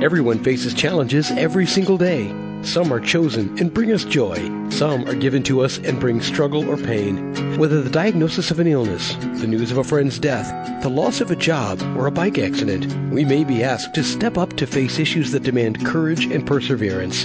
[0.00, 2.32] Everyone faces challenges every single day.
[2.62, 4.36] Some are chosen and bring us joy.
[4.70, 7.58] Some are given to us and bring struggle or pain.
[7.58, 11.32] Whether the diagnosis of an illness, the news of a friend's death, the loss of
[11.32, 15.00] a job, or a bike accident, we may be asked to step up to face
[15.00, 17.24] issues that demand courage and perseverance.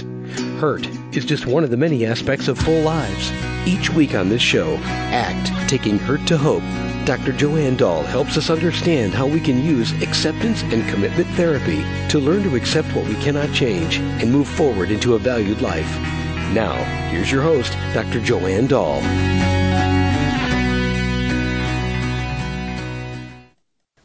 [0.58, 3.30] Hurt is just one of the many aspects of full lives.
[3.66, 6.62] Each week on this show, ACT, Taking Hurt to Hope,
[7.04, 7.32] Dr.
[7.32, 12.42] Joanne Dahl helps us understand how we can use acceptance and commitment therapy to learn
[12.44, 15.90] to accept what we cannot change and move forward into a valued life.
[16.52, 16.74] Now,
[17.10, 18.20] here's your host, Dr.
[18.20, 19.00] Joanne Dahl.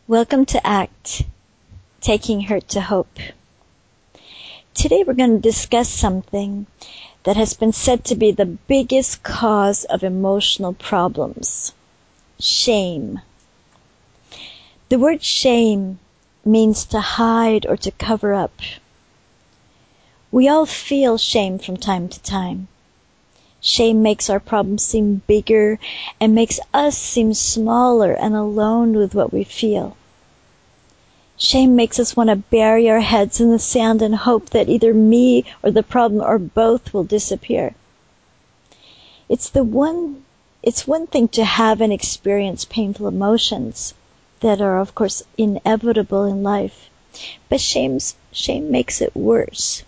[0.08, 1.24] Welcome to ACT,
[2.02, 3.20] Taking Hurt to Hope.
[4.80, 6.66] Today we're going to discuss something
[7.26, 11.74] that has been said to be the biggest cause of emotional problems
[12.40, 13.20] shame.
[14.88, 16.00] The word shame
[16.46, 18.54] means to hide or to cover up.
[20.32, 22.70] We all feel shame from time to time.
[23.60, 25.78] Shame makes our problems seem bigger
[26.22, 29.98] and makes us seem smaller and alone with what we feel.
[31.42, 34.94] Shame makes us want to bury our heads in the sand and hope that either
[34.94, 37.76] me or the problem or both will disappear.
[39.30, 40.26] It's the one
[40.62, 43.94] it's one thing to have and experience painful emotions
[44.42, 46.90] that are of course inevitable in life.
[47.48, 49.84] But shame's, shame makes it worse.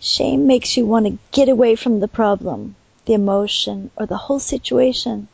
[0.00, 4.40] Shame makes you want to get away from the problem, the emotion, or the whole
[4.40, 5.28] situation.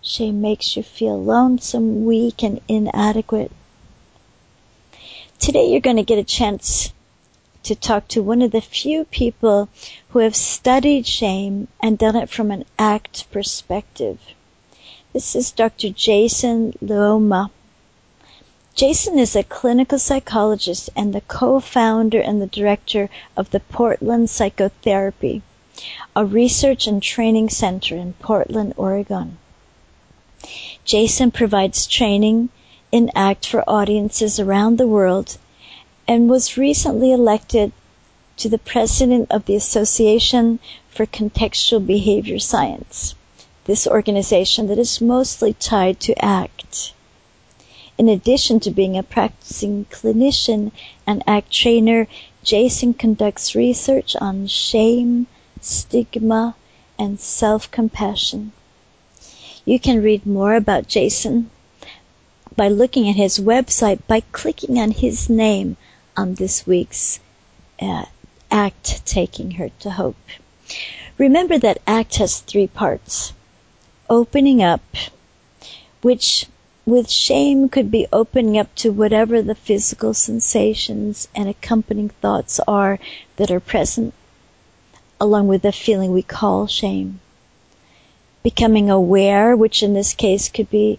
[0.00, 3.50] Shame makes you feel lonesome, weak, and inadequate.
[5.40, 6.92] Today you're going to get a chance
[7.62, 9.70] to talk to one of the few people
[10.10, 14.18] who have studied shame and done it from an ACT perspective.
[15.14, 15.88] This is Dr.
[15.88, 17.50] Jason Luoma.
[18.74, 25.40] Jason is a clinical psychologist and the co-founder and the director of the Portland Psychotherapy,
[26.14, 29.38] a research and training center in Portland, Oregon.
[30.84, 32.50] Jason provides training
[32.92, 35.38] in ACT for audiences around the world
[36.08, 37.70] and was recently elected
[38.36, 40.58] to the president of the Association
[40.88, 43.14] for Contextual Behavior Science,
[43.64, 46.92] this organization that is mostly tied to ACT.
[47.96, 50.72] In addition to being a practicing clinician
[51.06, 52.08] and ACT trainer,
[52.42, 55.26] Jason conducts research on shame,
[55.60, 56.56] stigma,
[56.98, 58.52] and self-compassion.
[59.64, 61.50] You can read more about Jason
[62.60, 65.78] by looking at his website by clicking on his name
[66.14, 67.18] on this week's
[67.80, 68.04] uh,
[68.50, 70.16] act taking Hurt to hope.
[71.16, 73.32] Remember that act has three parts.
[74.10, 74.82] Opening up,
[76.02, 76.44] which
[76.84, 82.98] with shame could be opening up to whatever the physical sensations and accompanying thoughts are
[83.36, 84.12] that are present,
[85.18, 87.20] along with the feeling we call shame.
[88.42, 90.98] Becoming aware, which in this case could be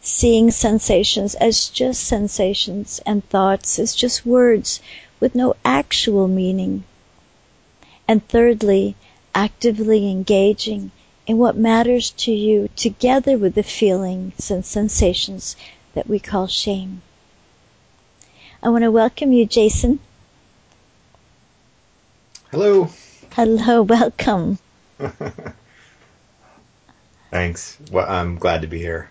[0.00, 4.80] seeing sensations as just sensations and thoughts as just words
[5.18, 6.84] with no actual meaning.
[8.08, 8.96] And thirdly,
[9.34, 10.90] actively engaging
[11.26, 15.54] in what matters to you together with the feelings and sensations
[15.94, 17.02] that we call shame.
[18.62, 20.00] I want to welcome you, Jason.
[22.50, 22.90] Hello.
[23.32, 24.58] Hello, welcome.
[27.30, 27.78] Thanks.
[27.92, 29.08] Well, I'm glad to be here.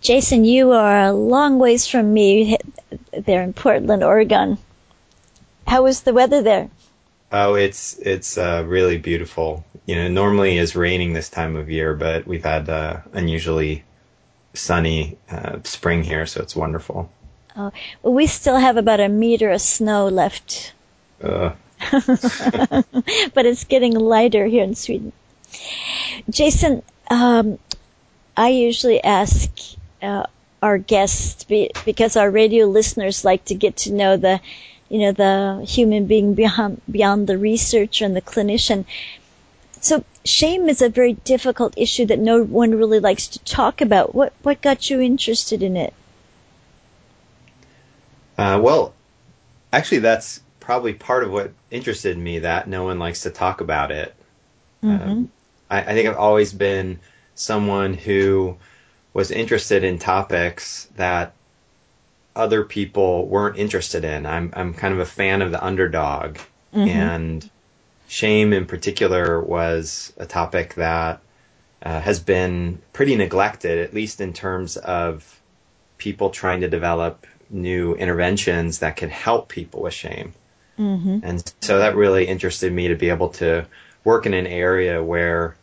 [0.00, 2.56] Jason, you are a long ways from me
[3.12, 4.58] there in Portland, Oregon.
[5.66, 6.70] How is the weather there?
[7.30, 9.64] Oh, it's it's uh, really beautiful.
[9.84, 13.84] You know, normally it's raining this time of year, but we've had uh, unusually
[14.54, 17.10] sunny uh, spring here, so it's wonderful.
[17.56, 20.72] Oh, well, we still have about a meter of snow left.
[21.90, 25.12] but it's getting lighter here in Sweden.
[26.30, 27.58] Jason, um,
[28.38, 29.50] I usually ask
[30.00, 30.24] uh,
[30.62, 34.40] our guests be, because our radio listeners like to get to know the
[34.88, 38.86] you know, the human being beyond, beyond the researcher and the clinician.
[39.80, 44.14] So shame is a very difficult issue that no one really likes to talk about.
[44.14, 45.94] What, what got you interested in it?
[48.36, 48.94] Uh, well,
[49.72, 53.90] actually, that's probably part of what interested me that no one likes to talk about
[53.90, 54.14] it.
[54.82, 55.10] Mm-hmm.
[55.10, 55.30] Um,
[55.68, 57.00] I, I think I've always been
[57.38, 58.56] someone who
[59.12, 61.32] was interested in topics that
[62.34, 64.26] other people weren't interested in.
[64.26, 66.38] I'm I'm kind of a fan of the underdog,
[66.74, 66.88] mm-hmm.
[66.88, 67.50] and
[68.06, 71.20] shame in particular was a topic that
[71.82, 75.40] uh, has been pretty neglected, at least in terms of
[75.96, 80.32] people trying to develop new interventions that can help people with shame.
[80.78, 81.20] Mm-hmm.
[81.22, 83.66] And so that really interested me to be able to
[84.04, 85.56] work in an area where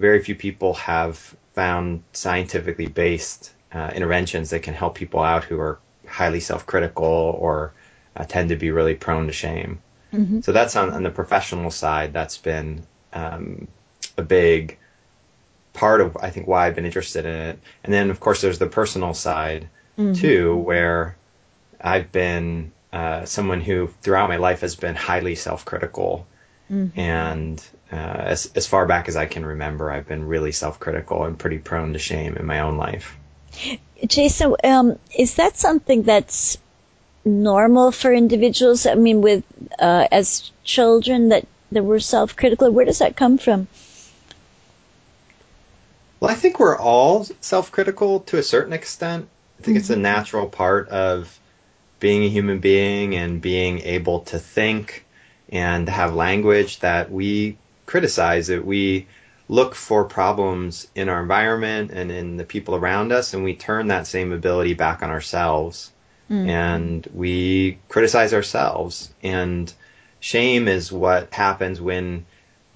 [0.00, 1.16] very few people have
[1.54, 7.06] found scientifically based uh, interventions that can help people out who are highly self critical
[7.38, 7.72] or
[8.16, 9.80] uh, tend to be really prone to shame.
[10.12, 10.40] Mm-hmm.
[10.40, 12.82] So that's on, on the professional side, that's been
[13.12, 13.68] um,
[14.16, 14.78] a big
[15.72, 17.58] part of, I think, why I've been interested in it.
[17.84, 19.68] And then, of course, there's the personal side
[20.00, 20.14] Mm-hmm.
[20.14, 21.16] too, where
[21.80, 26.26] I've been uh, someone who throughout my life has been highly self critical.
[26.70, 26.98] Mm-hmm.
[26.98, 31.24] And uh, as, as far back as I can remember, I've been really self critical
[31.24, 33.16] and pretty prone to shame in my own life.
[34.06, 36.56] Jason, um, is that something that's
[37.24, 38.86] normal for individuals?
[38.86, 39.44] I mean, with
[39.78, 43.68] uh, as children that that were self-critical, where does that come from?
[46.18, 49.28] Well, I think we're all self critical to a certain extent.
[49.58, 51.38] I think it's a natural part of
[51.98, 55.04] being a human being and being able to think
[55.50, 57.58] and have language that we
[57.90, 58.64] criticize it.
[58.64, 59.08] We
[59.48, 63.88] look for problems in our environment and in the people around us, and we turn
[63.88, 65.90] that same ability back on ourselves.
[66.30, 69.12] And we criticize ourselves.
[69.20, 69.72] And
[70.20, 72.26] shame is what happens when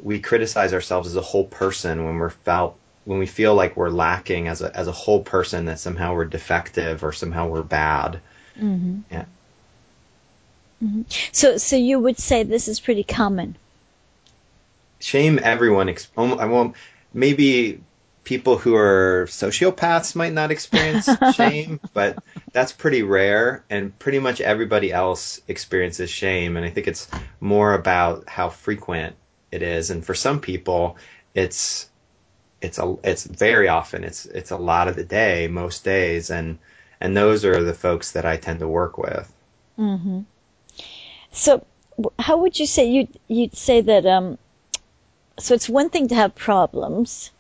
[0.03, 3.91] we criticize ourselves as a whole person, when we're felt when we feel like we're
[3.91, 8.19] lacking as a as a whole person, that somehow we're defective or somehow we're bad.
[8.59, 9.01] Mm-hmm.
[9.13, 9.27] Yeah.
[10.83, 11.03] Mm-hmm.
[11.33, 13.57] So, so you would say this is pretty common.
[15.05, 15.91] Shame everyone.
[15.91, 16.77] Ex- I won't.
[17.13, 17.83] Maybe
[18.25, 22.25] people who are sociopaths might not experience shame, but
[22.55, 26.57] that's pretty rare, and pretty much everybody else experiences shame.
[26.57, 27.07] And I think it's
[27.39, 29.15] more about how frequent
[29.53, 29.91] it is.
[29.91, 30.97] And for some people,
[31.35, 31.87] it's
[32.63, 34.05] it's a it's very often.
[34.05, 36.59] It's it's a lot of the day, most days, and
[36.99, 39.31] and those are the folks that I tend to work with.
[39.79, 40.21] Mm-hmm.
[41.31, 41.67] So,
[42.19, 44.07] how would you say you you'd say that?
[44.07, 44.39] Um,
[45.39, 47.31] so it's one thing to have problems,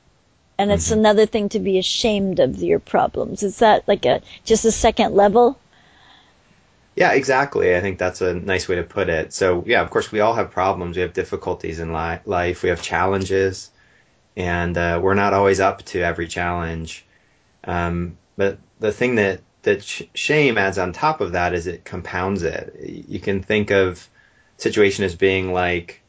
[0.58, 0.98] and it's Mhm.
[0.98, 3.42] another thing to be ashamed of your problems.
[3.42, 5.58] Is that like a just a second level?
[6.96, 7.74] Yeah, exactly.
[7.74, 9.32] I think that's a nice way to put it.
[9.32, 10.96] So, yeah, of course, we all have problems.
[10.96, 12.62] We have difficulties in li- life.
[12.62, 13.70] We have challenges,
[14.36, 17.04] and uh, we're not always up to every challenge.
[17.64, 21.84] Um, but the thing that that sh- shame adds on top of that is it
[21.84, 22.76] compounds it.
[23.08, 24.08] You can think of
[24.58, 26.00] situation as being like,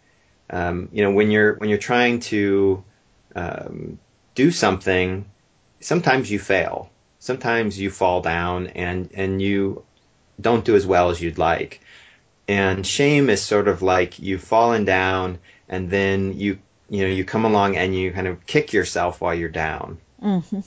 [0.50, 2.84] um, you know, when you're when you're trying to
[3.36, 4.00] um,
[4.36, 5.26] do something,
[5.80, 6.90] sometimes you fail.
[7.20, 9.84] Sometimes you fall down and and you
[10.40, 11.82] don't do as well as you'd like.
[12.48, 16.60] And shame is sort of like you've fallen down and then you
[16.90, 19.98] you know you come along and you kind of kick yourself while you're down.
[20.22, 20.60] Mm-hmm.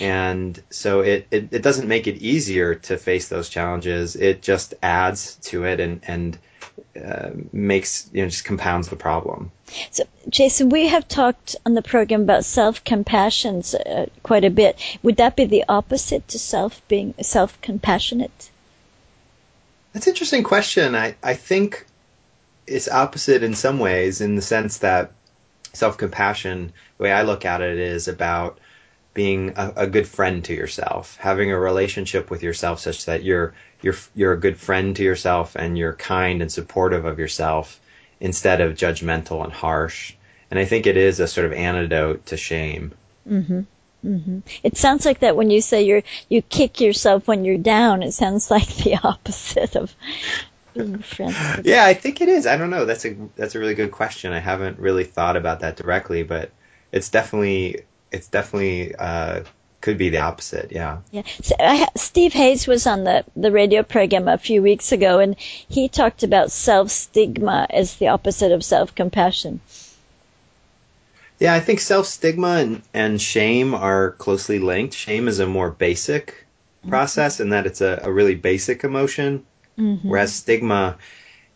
[0.00, 4.16] And so it, it, it doesn't make it easier to face those challenges.
[4.16, 6.38] It just adds to it and and
[7.02, 9.50] uh, makes you know just compounds the problem.
[9.90, 14.78] So, Jason, we have talked on the program about self-compassion uh, quite a bit.
[15.02, 18.50] Would that be the opposite to self being self-compassionate?
[19.92, 20.94] That's an interesting question.
[20.94, 21.86] I, I think
[22.66, 25.12] it's opposite in some ways, in the sense that
[25.72, 28.58] self compassion, the way I look at it, is about
[29.16, 33.54] being a, a, good friend to yourself, having a relationship with yourself such that you're
[33.80, 37.80] you're you're a good friend to yourself and you're kind and supportive of yourself
[38.20, 40.14] instead of judgmental and harsh.
[40.50, 42.92] And I think it is a sort of antidote to shame.
[43.26, 43.60] Mm-hmm.
[44.04, 44.38] Mm-hmm.
[44.62, 48.02] It sounds like that when you say you're you kick yourself when you're down.
[48.02, 49.94] It sounds like the opposite of
[50.74, 51.64] being friends.
[51.64, 52.46] yeah, I think it is.
[52.46, 52.84] I don't know.
[52.84, 54.34] That's a that's a really good question.
[54.34, 56.50] I haven't really thought about that directly, but
[56.92, 59.42] it's definitely it's definitely uh,
[59.80, 60.72] could be the opposite.
[60.72, 60.98] Yeah.
[61.12, 61.22] Yeah.
[61.42, 65.36] So ha- Steve Hayes was on the the radio program a few weeks ago, and
[65.38, 69.60] he talked about self stigma as the opposite of self compassion.
[71.38, 74.94] Yeah, I think self stigma and, and shame are closely linked.
[74.94, 76.90] Shame is a more basic mm-hmm.
[76.90, 79.44] process in that it's a, a really basic emotion,
[79.78, 80.08] mm-hmm.
[80.08, 80.96] whereas stigma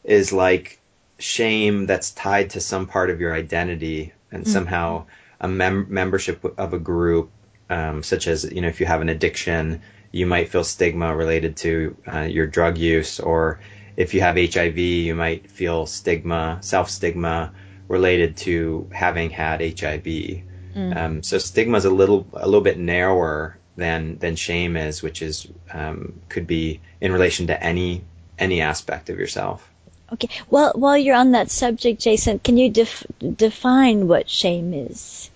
[0.04, 0.78] is like
[1.18, 4.52] shame that's tied to some part of your identity and mm-hmm.
[4.52, 5.06] somehow
[5.40, 7.30] a mem- membership of a group,
[7.68, 9.82] um, such as you know if you have an addiction,
[10.12, 13.60] you might feel stigma related to uh, your drug use, or
[13.96, 17.52] if you have HIV, you might feel stigma, self stigma
[17.88, 20.04] related to having had HIV.
[20.04, 20.96] Mm.
[20.96, 25.22] Um, so stigma is a little a little bit narrower than than shame is, which
[25.22, 28.04] is um, could be in relation to any
[28.38, 29.69] any aspect of yourself.
[30.12, 30.28] Okay.
[30.48, 35.30] Well, while you're on that subject, Jason, can you def- define what shame is?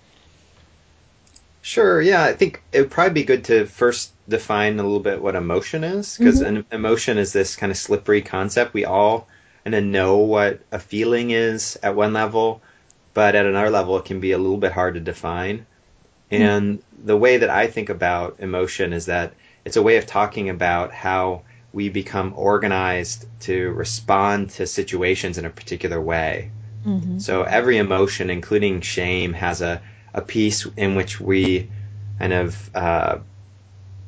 [1.61, 2.01] Sure.
[2.01, 5.35] Yeah, I think it would probably be good to first define a little bit what
[5.35, 6.41] emotion is because Mm-hmm.
[6.41, 8.73] an emotion is this kind of slippery concept.
[8.73, 9.27] We all
[9.63, 12.61] kind of know what a feeling is at one level,
[13.13, 15.67] but at another level, it can be a little bit hard to define.
[16.31, 20.49] And the way that I think about emotion is that it's a way of talking
[20.49, 26.49] about how we become organized to respond to situations in a particular way.
[26.87, 27.19] Mm-hmm.
[27.19, 29.81] So every emotion, including shame, has a,
[30.13, 31.69] a piece in which we
[32.17, 33.17] kind of uh,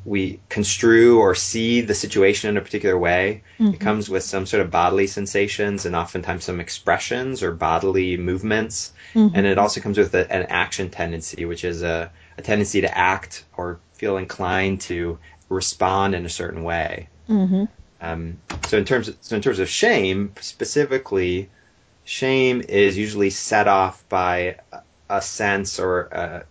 [0.06, 3.44] we construe or see the situation in a particular way.
[3.74, 8.94] It comes with some sort of bodily sensations and oftentimes some expressions or bodily movements.
[9.36, 12.98] And it also comes with a, an action tendency, which is a, a tendency to
[12.98, 15.20] act or feel inclined to
[15.50, 17.10] respond in a certain way.
[17.30, 17.66] Mm-hmm.
[18.02, 21.50] Um, so in terms of, so in terms of shame specifically,
[22.04, 24.80] shame is usually set off by a,
[25.10, 26.46] a sense or a,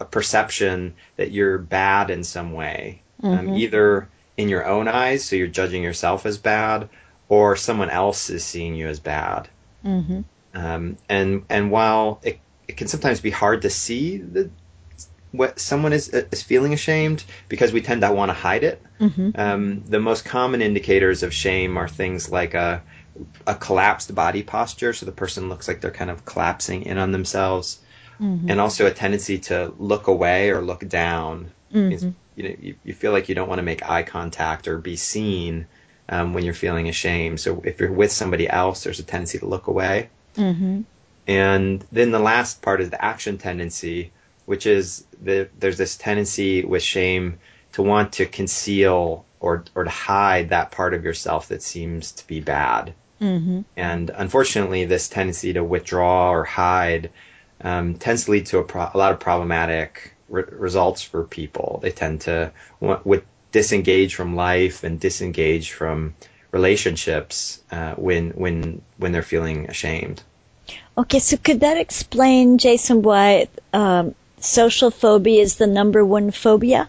[0.00, 5.36] a perception that you're bad in some way, um, either in your own eyes, so
[5.36, 6.88] you're judging yourself as bad,
[7.28, 9.48] or someone else is seeing you as bad.
[9.84, 10.20] Mm-hmm.
[10.54, 12.38] Um, and and while it,
[12.68, 14.50] it can sometimes be hard to see the,
[15.34, 18.82] what someone is is feeling ashamed because we tend to want to hide it.
[19.00, 19.30] Mm-hmm.
[19.34, 22.82] Um, the most common indicators of shame are things like a
[23.46, 27.12] a collapsed body posture, so the person looks like they're kind of collapsing in on
[27.12, 27.80] themselves,
[28.20, 28.48] Mm-hmm.
[28.48, 31.50] and also a tendency to look away or look down.
[31.74, 32.10] Mm-hmm.
[32.36, 34.94] You know, you, you feel like you don't want to make eye contact or be
[34.94, 35.66] seen
[36.08, 37.40] um, when you're feeling ashamed.
[37.40, 40.10] So if you're with somebody else, there's a tendency to look away.
[40.36, 40.82] Mm-hmm.
[41.26, 44.12] And then the last part is the action tendency,
[44.46, 47.38] which is the, there's this tendency with shame
[47.72, 52.26] to want to conceal or, or to hide that part of yourself that seems to
[52.26, 52.94] be bad.
[53.20, 53.62] Mm-hmm.
[53.76, 57.10] And unfortunately, this tendency to withdraw or hide
[57.60, 61.80] um, tends to lead to a, pro- a lot of problematic re- results for people.
[61.82, 66.14] They tend to want, with disengage from life and disengage from
[66.50, 70.22] relationships uh, when when when they're feeling ashamed.
[70.96, 76.88] Okay, so could that explain, Jason, why um, social phobia is the number one phobia?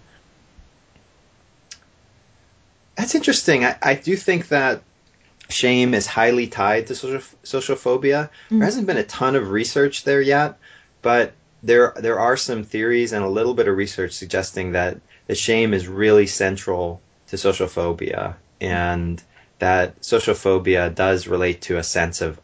[2.95, 3.65] That's interesting.
[3.65, 4.81] I, I do think that
[5.49, 8.29] shame is highly tied to social, social phobia.
[8.49, 8.59] Mm.
[8.59, 10.57] There hasn't been a ton of research there yet,
[11.01, 14.97] but there there are some theories and a little bit of research suggesting that
[15.27, 19.21] the shame is really central to social phobia and
[19.59, 22.39] that social phobia does relate to a sense of,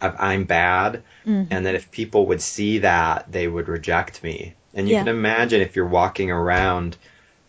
[0.00, 1.52] of, I'm bad mm-hmm.
[1.52, 4.54] and that if people would see that they would reject me.
[4.74, 5.00] And you Yeah.
[5.00, 6.96] can imagine if you're walking around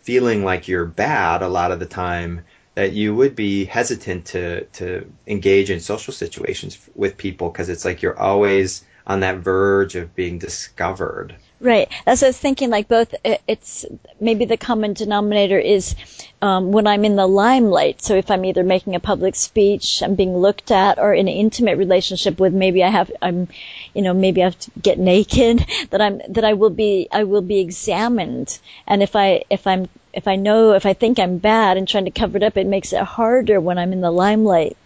[0.01, 2.41] feeling like you're bad a lot of the time
[2.75, 7.85] that you would be hesitant to to engage in social situations with people because it's
[7.85, 11.35] like you're always on that verge of being discovered.
[11.61, 11.89] Right.
[12.07, 13.85] As I was thinking, like both, it's
[14.19, 15.95] maybe the common denominator is
[16.41, 18.01] um, when I'm in the limelight.
[18.01, 21.33] So if I'm either making a public speech, I'm being looked at, or in an
[21.35, 23.47] intimate relationship with maybe I have, I'm,
[23.93, 25.65] you know, maybe I have to get naked.
[25.91, 28.57] That I'm that I will be I will be examined.
[28.87, 32.05] And if I if I'm if I know if I think I'm bad and trying
[32.05, 34.77] to cover it up, it makes it harder when I'm in the limelight.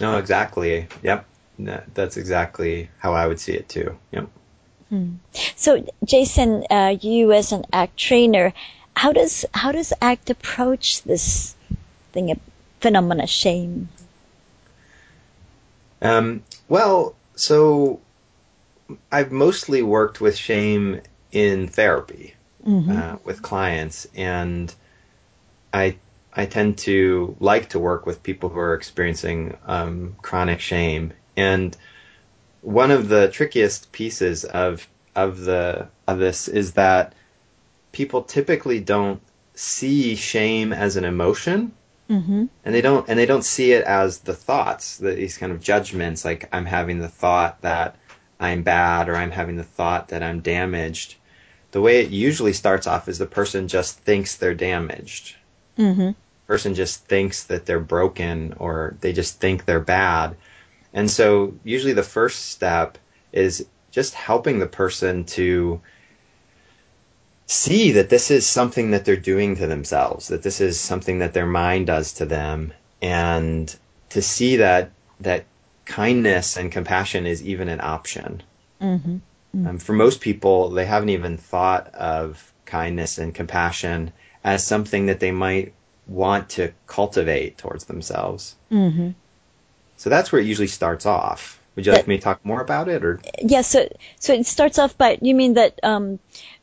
[0.00, 0.88] No, exactly.
[1.02, 1.26] Yep.
[1.94, 3.96] That's exactly how I would see it too.
[4.10, 4.28] Yep.
[5.56, 8.52] So, Jason, uh, you as an ACT trainer,
[8.96, 11.54] how does how does ACT approach this
[12.12, 12.38] thing, of
[12.80, 13.88] phenomena, shame?
[16.00, 18.00] Um, well, so
[19.10, 21.00] I've mostly worked with shame
[21.32, 22.34] in therapy
[22.66, 24.72] uh, with clients, and
[25.72, 25.96] I
[26.32, 31.12] I tend to like to work with people who are experiencing um, chronic shame.
[31.36, 31.76] And
[32.64, 37.14] one of the trickiest pieces of of the of this is that
[37.92, 39.20] people typically don't
[39.54, 41.72] see shame as an emotion
[42.10, 42.44] Mm-hmm.
[42.66, 45.62] and they don't and they don't see it as the thoughts the, these kind of
[45.62, 47.96] judgments like i'm having the thought that
[48.38, 51.14] i'm bad or i'm having the thought that i'm damaged
[51.70, 55.36] the way it usually starts off is the person just thinks they're damaged
[55.78, 56.10] Mm-hmm.
[56.46, 60.36] person just thinks that they're broken or they just think they're bad
[60.94, 62.96] and so usually the first step
[63.32, 65.80] is just helping the person to
[67.46, 71.34] see that this is something that they're doing to themselves, that this is something that
[71.34, 72.72] their mind does to them,
[73.02, 73.76] and
[74.10, 75.44] to see that that
[75.84, 78.42] kindness and compassion is even an option.
[78.80, 79.66] Mm-hmm.
[79.66, 85.20] Um, for most people, they haven't even thought of kindness and compassion as something that
[85.20, 85.74] they might
[86.06, 88.56] want to cultivate towards themselves.
[88.70, 89.10] Mm-hmm.
[89.96, 91.60] So that's where it usually starts off.
[91.76, 93.62] Would you like me to talk more about it, or Yeah.
[93.62, 93.88] So,
[94.20, 96.18] so it starts off by you mean that um,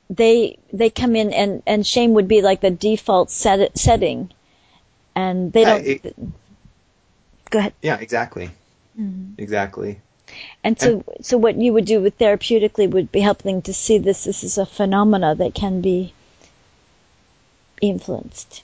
[0.09, 4.31] they they come in and and shame would be like the default set, setting,
[5.15, 5.85] and they Yeah, don't.
[5.85, 6.15] it-
[7.49, 7.73] go ahead.
[7.81, 8.49] Yeah, exactly.
[8.99, 9.33] Mm-hmm.
[9.37, 9.99] Exactly.
[10.63, 14.23] And so, so what you would do with therapeutically would be helping to see this.
[14.23, 16.13] This is a phenomena that can be
[17.81, 18.63] influenced.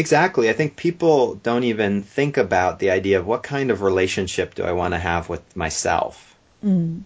[0.00, 0.48] Exactly.
[0.48, 4.64] I think people don't even think about the idea of what kind of relationship do
[4.64, 6.36] I want to have with myself.
[6.64, 7.02] Mm.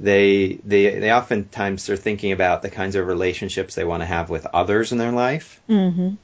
[0.00, 4.30] They they they oftentimes are thinking about the kinds of relationships they want to have
[4.30, 5.60] with others in their life.
[5.68, 6.14] Mm-hmm.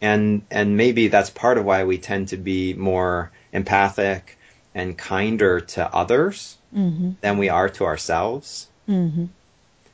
[0.00, 4.38] And and maybe that's part of why we tend to be more empathic
[4.74, 7.10] and kinder to others Mm-hmm.
[7.20, 8.66] than we are to ourselves.
[8.88, 9.26] Mm-hmm.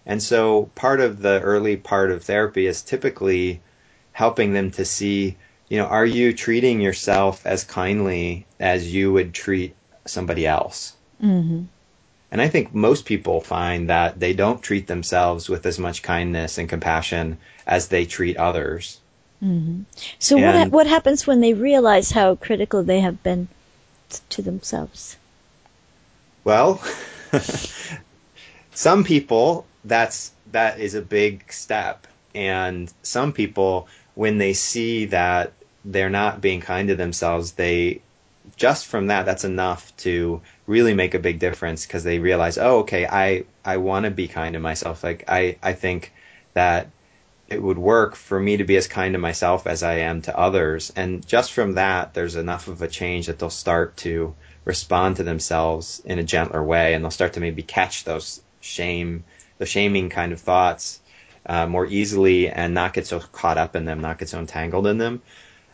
[0.07, 3.61] And so part of the early part of therapy is typically
[4.21, 5.35] helping them to see,
[5.71, 9.75] you know, are you treating yourself as kindly as you would treat
[10.05, 10.95] somebody else?
[11.25, 11.63] Mm-hmm.
[12.31, 16.59] And I think most people find that they don't treat themselves with as much kindness
[16.59, 19.01] and compassion as they treat others.
[19.43, 19.85] Mm-hmm.
[20.19, 23.49] So what ha- what happens when they realize how critical they have been
[24.11, 25.17] t- to themselves?
[26.45, 26.83] Well,
[28.75, 35.53] some people that's that is a big step, and some people when they see that
[35.85, 38.03] they're not being kind to themselves, they
[38.57, 42.81] just from that that's enough to really make a big difference because they realize, oh,
[42.81, 45.05] okay, I I want to be kind to myself.
[45.05, 46.13] Like I I think
[46.55, 46.89] that
[47.49, 50.39] it would work for me to be as kind to myself as I am to
[50.39, 50.93] others.
[50.95, 55.25] And just from that, there's enough of a change that they'll start to respond to
[55.25, 59.25] themselves in a gentler way and they'll start to maybe catch those shame,
[59.59, 61.01] the shaming kind of thoughts
[61.47, 64.87] uh, more easily and not get so caught up in them, not get so entangled
[64.87, 65.23] in them.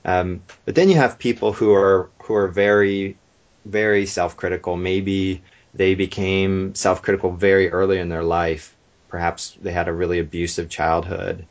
[0.04, 3.16] Um, but then you have people who are who are very,
[3.64, 4.76] very self-critical.
[4.76, 5.42] Maybe
[5.74, 8.74] they became self-critical very early in their life.
[9.08, 11.46] Perhaps they had a really abusive childhood,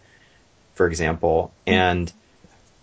[0.76, 1.54] for example.
[1.68, 2.12] And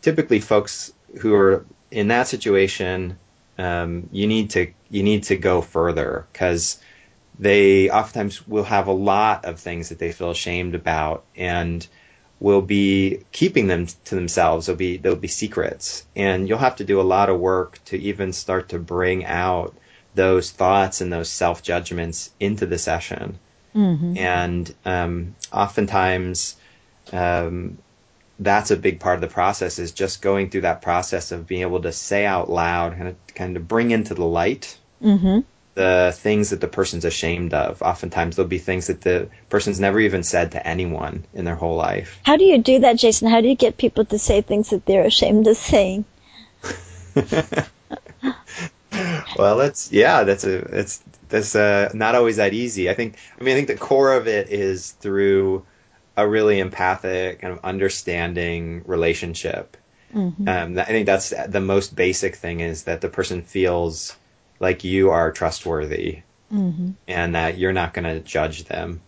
[0.03, 3.19] typically, folks who are in that situation,
[3.59, 6.79] um, you need to you need to go further because
[7.39, 11.87] they oftentimes will have a lot of things that they feel ashamed about and
[12.41, 14.67] will be keeping them to themselves.
[14.67, 17.99] There'll be there'll be secrets, and you'll have to do a lot of work to
[17.99, 19.75] even start to bring out
[20.15, 23.39] those thoughts and those self judgments into the session.
[23.75, 24.19] Mm-hmm.
[24.19, 26.57] And um, oftentimes,
[27.13, 27.79] um,
[28.39, 31.63] that's a big part of the process is just going through that process of being
[31.63, 35.41] able to say out loud, kind of kind of bring into the light Mm-hmm.
[35.75, 37.83] The things that the person's ashamed of.
[37.83, 41.77] Oftentimes, there'll be things that the person's never even said to anyone in their whole
[41.77, 42.21] life.
[42.25, 43.29] How do you do that, Jason?
[43.29, 46.05] How do you get people to say things that they're ashamed of saying?
[49.39, 52.91] well, that's yeah, that's a it's that's uh, not always that easy.
[52.91, 55.65] I think I mean I think the core of it is through
[56.17, 59.77] a really empathic kind of understanding relationship.
[60.15, 60.47] Mm-hmm.
[60.47, 64.15] Um, I think that's the most basic thing is that the person feels
[64.63, 66.23] like you are trustworthy
[66.53, 66.91] Mm-hmm.
[67.09, 69.01] and that you're not going to judge them.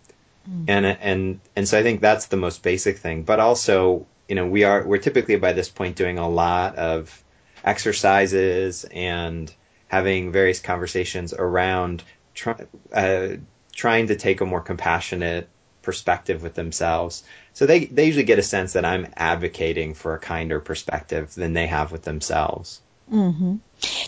[0.66, 3.22] And and and so I think that's the most basic thing.
[3.22, 7.22] But also, you know, we are we're typically by this point doing a lot of
[7.62, 9.52] exercises and
[9.88, 12.02] having various conversations around
[12.34, 12.56] try,
[12.94, 13.28] uh,
[13.74, 15.48] trying to take a more compassionate
[15.82, 17.24] perspective with themselves.
[17.52, 21.52] So they they usually get a sense that I'm advocating for a kinder perspective than
[21.52, 22.80] they have with themselves.
[23.12, 23.56] Mm-hmm.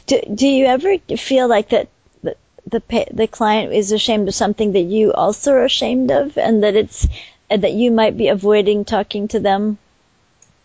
[0.06, 1.88] Do Do you ever feel like that
[2.22, 6.62] the the, the client is ashamed of something that you also are ashamed of, and
[6.62, 7.06] that it's
[7.50, 9.78] and that you might be avoiding talking to them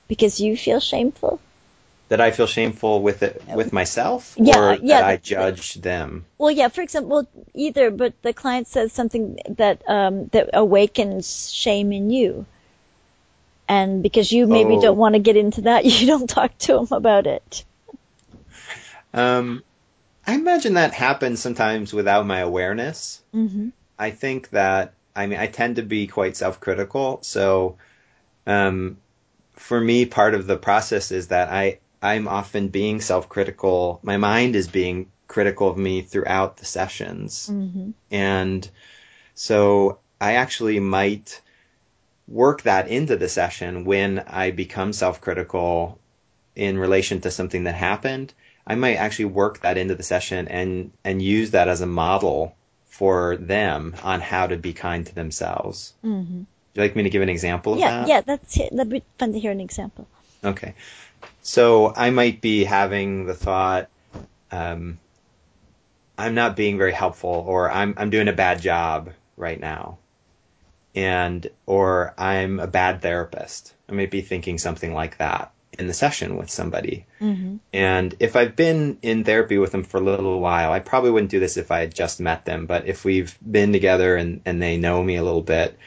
[0.08, 1.40] because you feel shameful?
[2.10, 6.26] That I feel shameful with it with myself, Yeah, or yeah, that I judge them.
[6.38, 6.68] Well, yeah.
[6.68, 12.10] For example, well, either, but the client says something that um, that awakens shame in
[12.10, 12.46] you,
[13.70, 14.82] and because you maybe Oh.
[14.82, 17.64] don't want to get into that, you don't talk to them about it.
[19.14, 19.64] Um,
[20.26, 23.22] I imagine that happens sometimes without my awareness.
[23.34, 23.70] Mm-hmm.
[23.98, 27.78] I think that I mean I tend to be quite self-critical, so
[28.48, 28.98] um,
[29.54, 34.00] for me, part of the process is that I I'm often being self-critical.
[34.04, 37.92] My mind is being critical of me throughout the sessions, Mm-hmm.
[38.12, 38.70] and
[39.36, 41.42] so I actually might
[42.28, 46.00] work that into the session when I become self-critical
[46.56, 48.34] in relation to something that happened.
[48.66, 52.56] I might actually work that into the session and and use that as a model
[52.88, 55.94] for them on how to be kind to themselves.
[56.06, 56.38] Mm-hmm.
[56.38, 56.46] Would
[56.76, 58.08] you like me to give an example of Yeah, that?
[58.08, 58.22] yeah.
[58.22, 58.70] That's it.
[58.76, 60.08] That'd be fun to hear an example.
[60.44, 60.76] Okay.
[61.42, 63.90] So I might be having the thought,
[64.52, 65.00] um,
[66.18, 69.98] I'm not being very helpful or I'm, I'm doing a bad job right now.
[70.94, 73.74] and or I'm a bad therapist.
[73.90, 77.06] I might be thinking something like that in the session with somebody.
[77.20, 77.58] Mm-hmm.
[77.74, 81.32] And if I've been in therapy with them for a little while, I probably wouldn't
[81.32, 82.68] do this if I had just met them.
[82.68, 85.78] But if we've been together and, and they know me a little bit,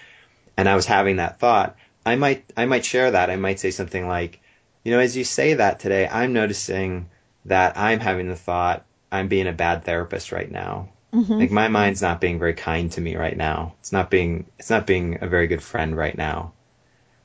[0.57, 3.31] and I was having that thought, I might I might share that.
[3.31, 4.41] I might say something like,
[4.85, 7.09] you know, as you say that today, I'm noticing
[7.47, 10.91] that I'm having the thought I'm being a bad therapist right now.
[11.13, 11.33] Mm-hmm.
[11.33, 13.75] Like my mind's not being very kind to me right now.
[13.81, 16.53] It's not being it's not being a very good friend right now.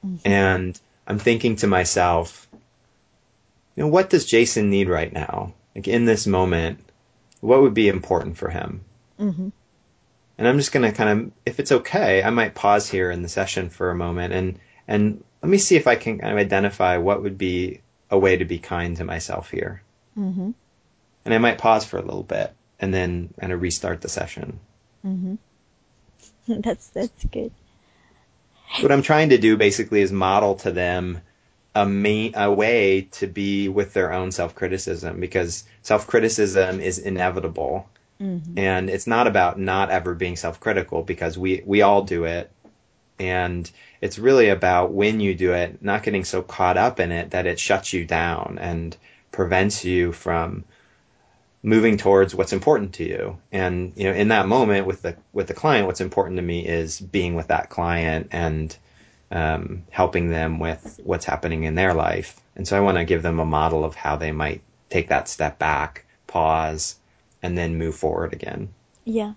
[0.05, 0.27] Mm-hmm.
[0.27, 2.47] And I'm thinking to myself,
[3.79, 5.53] you know, what does Jason need right now?
[5.73, 6.81] Like in this moment,
[7.39, 8.83] what would be important for him?
[9.17, 9.49] Mm-hmm.
[10.37, 13.21] And I'm just going to kind of, if it's okay, I might pause here in
[13.21, 16.39] the session for a moment and, and let me see if I can kind of
[16.39, 17.79] identify what would be
[18.11, 19.81] a way to be kind to myself here.
[20.17, 20.51] Mm-hmm.
[21.23, 24.59] And I might pause for a little bit and then kind of restart the session.
[25.05, 25.35] Mm-hmm.
[26.61, 27.53] that's, that's good
[28.81, 31.21] what I'm trying to do basically is model to them
[31.79, 36.99] a main, a way to be with their own self criticism because self criticism is
[36.99, 37.87] inevitable.
[38.21, 38.59] Mm-hmm.
[38.59, 42.51] And it's not about not ever being self critical because we, we all do it.
[43.17, 43.69] And
[44.01, 47.45] it's really about when you do it, not getting so caught up in it that
[47.45, 48.95] it shuts you down and
[49.31, 50.65] prevents you from
[51.63, 53.37] moving towards what's important to you.
[53.53, 56.65] And you know, in that moment with the with the client, what's important to me
[56.65, 58.75] is being with that client and
[59.31, 62.39] um, helping them with what's happening in their life.
[62.55, 65.27] And so I want to give them a model of how they might take that
[65.27, 66.95] step back, pause,
[67.41, 68.69] and then move forward again.
[69.05, 69.33] Yeah.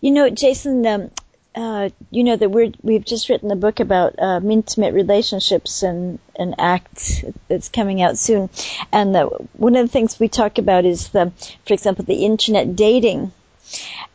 [0.00, 1.10] You know, Jason, um,
[1.54, 6.18] uh, you know that we're we've just written a book about uh, intimate relationships and
[6.34, 8.48] and ACT that's coming out soon,
[8.90, 11.30] and the, one of the things we talk about is the,
[11.66, 13.32] for example, the internet dating,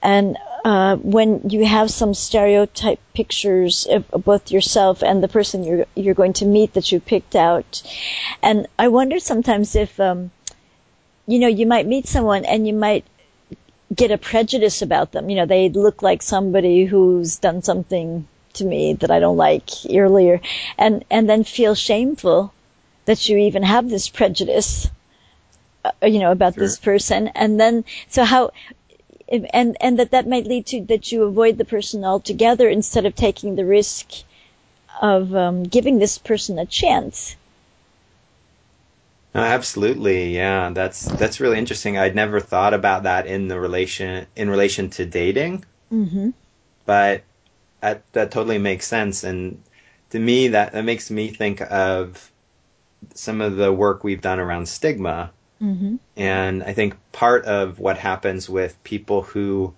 [0.02, 5.86] and uh, when you have some stereotype pictures of both yourself and the person you're
[5.96, 7.82] you're going to meet that you picked out,
[8.42, 10.32] and I wonder sometimes if um,
[11.26, 13.06] you know you might meet someone and you might
[13.96, 15.30] get a prejudice about them.
[15.30, 19.70] You know, they look like somebody who's done something to me that I don't like
[19.90, 20.42] earlier
[20.78, 22.54] and, and then feel shameful
[23.06, 24.90] that you even have this prejudice,
[25.86, 26.64] uh, you know, about sure.
[26.64, 27.30] this person.
[27.30, 28.52] And then, so how,
[29.30, 33.16] and, and that that might lead to that you avoid the person altogether instead of
[33.16, 34.08] taking the risk
[35.02, 37.36] of um, giving this person a chance.
[39.34, 40.72] absolutely, yeah.
[40.72, 41.98] That's that's really interesting.
[41.98, 45.66] I'd never thought about that in the relation in relation to dating.
[45.92, 46.32] Mm-hmm.
[46.86, 47.24] But
[47.82, 49.62] that, that totally makes sense, and
[50.12, 52.32] to me, that that makes me think of
[53.14, 55.32] some of the work we've done around stigma.
[55.62, 55.96] Mm-hmm.
[56.16, 59.74] And I think part of what happens with people who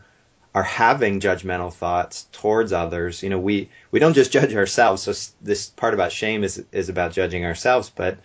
[0.54, 5.04] are having judgmental thoughts towards others, you know, we, we don't just judge ourselves.
[5.04, 8.18] So this part about shame is, is about judging ourselves, but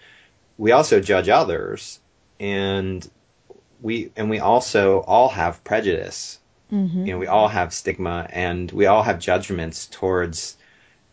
[0.58, 2.00] we also judge others
[2.40, 3.08] and
[3.80, 6.38] we and we also all have prejudice.
[6.72, 7.06] Mm-hmm.
[7.06, 10.56] You know, we all have stigma and we all have judgments towards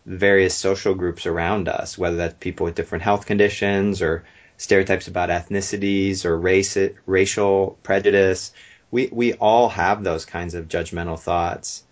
[0.06, 4.24] various social groups around us, whether that's people with different health conditions or
[4.62, 8.54] stereotypes about ethnicities or race racial prejudice.
[8.92, 11.84] We we all have those kinds of judgmental thoughts.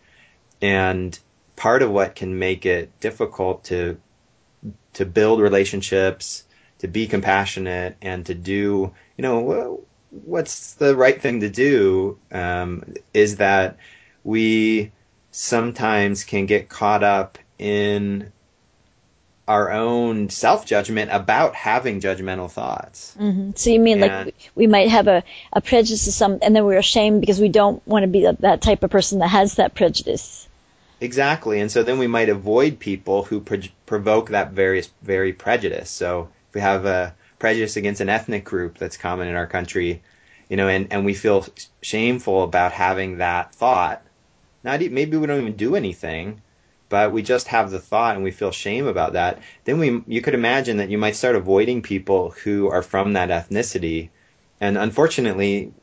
[0.61, 1.17] And
[1.55, 3.97] part of what can make it difficult to
[4.93, 6.43] to build relationships
[6.79, 12.93] to be compassionate and to do, you know, what's the right thing to do um,
[13.13, 13.77] is that
[14.23, 14.91] we
[15.31, 18.31] sometimes can get caught up in
[19.49, 23.15] our own self judgment about having judgmental thoughts.
[23.19, 23.51] Mm-hmm.
[23.55, 26.65] So you mean and, like we might have a, a prejudice to some, and then
[26.65, 29.73] we're ashamed because we don't want to be that type of person that has that
[29.73, 30.47] prejudice.
[31.01, 35.89] Exactly, and so then we might avoid people who pro- provoke that various very prejudice.
[35.89, 40.03] So if we have a prejudice against an ethnic group that's common in our country,
[40.47, 41.47] you know, and, and we feel
[41.81, 44.03] shameful about having that thought.
[44.63, 46.41] Not maybe we don't even do anything,
[46.89, 49.39] but we just have the thought and we feel shame about that.
[49.63, 53.29] Then we you could imagine that you might start avoiding people who are from that
[53.29, 54.09] ethnicity,
[54.59, 55.73] and unfortunately,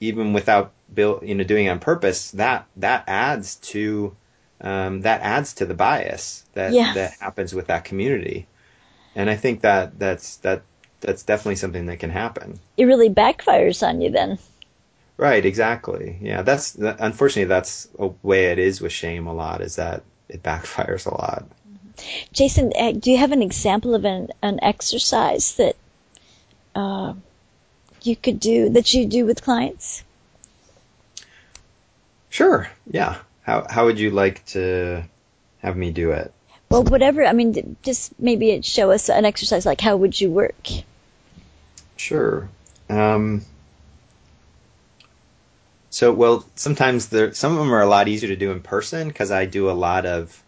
[0.00, 4.16] even without you know doing it on purpose, that that adds to
[4.60, 8.46] um, that adds to the bias that that happens with that community
[9.16, 10.62] and I think that that's that
[11.00, 12.60] that's definitely something that can happen.
[12.76, 14.38] It really backfires on you then.
[15.16, 16.18] Right, exactly.
[16.20, 20.42] Yeah, that's unfortunately that's a way it is with shame a lot is that it
[20.42, 21.44] backfires a lot.
[22.32, 25.76] Jason, uh, do you have an example of an, an exercise that
[26.74, 27.14] uh,
[28.02, 30.04] you could do that you do with clients?
[32.28, 32.68] Sure.
[32.90, 33.16] Yeah.
[33.42, 35.04] How how would you like to
[35.66, 36.32] have me do it.
[36.70, 37.24] Well, whatever.
[37.24, 40.68] I mean, just maybe show us an exercise like how would you work?
[41.96, 42.48] Sure.
[42.88, 43.44] Um,
[45.96, 49.08] so, well, sometimes there, some of them are a lot easier to do in person
[49.08, 50.44] because I do a lot of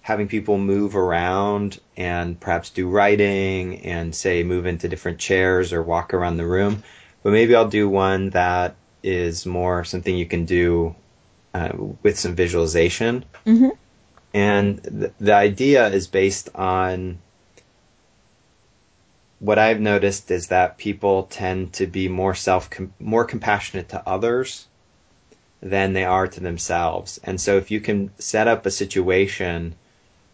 [0.00, 5.82] having people move around and perhaps do writing and say move into different chairs or
[5.82, 6.84] walk around the room.
[7.24, 10.94] But maybe I'll do one that is more something you can do
[11.52, 11.70] uh,
[12.04, 13.24] with some visualization.
[13.44, 13.70] Mm-hmm.
[14.34, 17.18] And th- the idea is based on
[19.40, 22.68] what I've noticed is that people tend to be more self
[23.00, 24.68] more compassionate to others
[25.62, 27.18] than they are to themselves.
[27.24, 29.74] And so if you can set up a situation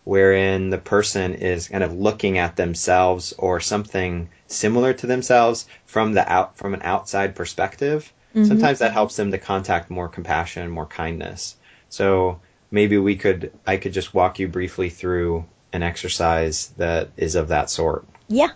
[0.05, 6.13] wherein the person is kind of looking at themselves or something similar to themselves from
[6.13, 8.45] the out from an outside perspective, mm-hmm.
[8.45, 11.57] sometimes that helps them to contact more compassion, more kindness.
[11.89, 12.41] So
[12.73, 17.49] maybe we could I could just walk you briefly through an exercise that is of
[17.49, 18.05] that sort.
[18.29, 18.51] Yeah.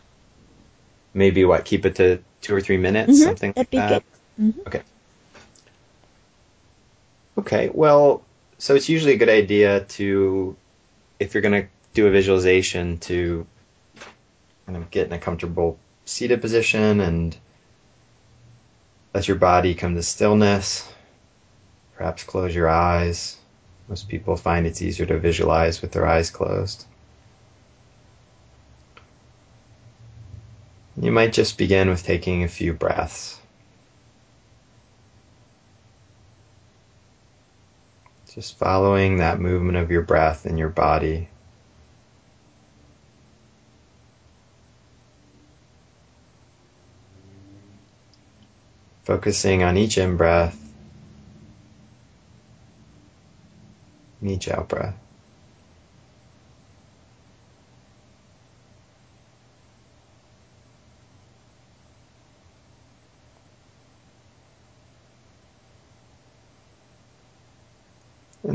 [1.13, 3.23] Maybe what keep it to two or three minutes, mm-hmm.
[3.23, 4.05] something That'd like that.
[4.41, 4.61] Mm-hmm.
[4.67, 4.83] Okay.
[7.39, 7.71] Okay.
[7.73, 8.23] Well,
[8.59, 10.57] so it's usually a good idea to
[11.19, 13.47] if you're going to do a visualization to
[14.67, 17.37] kind of get in a comfortable seated position and
[19.15, 20.89] let your body come to stillness.
[21.97, 23.37] Perhaps close your eyes.
[23.89, 26.85] Most people find it's easier to visualize with their eyes closed.
[31.01, 33.41] You might just begin with taking a few breaths.
[38.35, 41.29] Just following that movement of your breath in your body.
[49.05, 50.57] Focusing on each in breath
[54.23, 54.95] each out breath.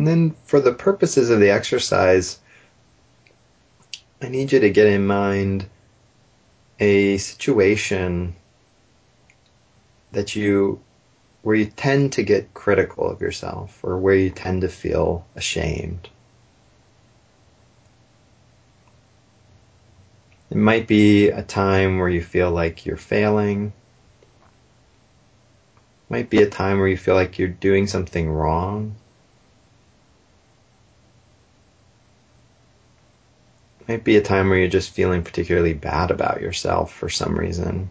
[0.05, 2.37] And then for the purposes of the exercise,
[4.21, 5.67] I need you to get in mind
[6.79, 8.35] a situation
[10.11, 10.79] that you
[11.41, 16.07] where you tend to get critical of yourself or where you tend to feel ashamed.
[20.51, 23.73] It might be a time where you feel like you're failing.
[25.97, 28.97] It might be a time where you feel like you're doing something wrong.
[33.87, 37.89] Might be a time where you're just feeling particularly bad about yourself for some reason.